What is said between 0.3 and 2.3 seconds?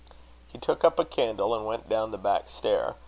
He took up a candle, and went down the